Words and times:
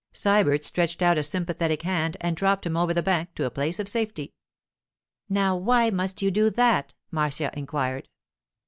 Sybert 0.15 0.63
stretched 0.65 1.03
out 1.03 1.19
a 1.19 1.23
sympathetic 1.23 1.83
hand 1.83 2.17
and 2.21 2.35
dropped 2.35 2.65
him 2.65 2.75
over 2.75 2.91
the 2.91 3.03
bank 3.03 3.35
to 3.35 3.45
a 3.45 3.51
place 3.51 3.77
of 3.79 3.87
safety. 3.87 4.33
'Now 5.29 5.55
why 5.55 5.91
must 5.91 6.23
you 6.23 6.31
do 6.31 6.49
that?' 6.49 6.95
Marcia 7.11 7.51
inquired. 7.55 8.09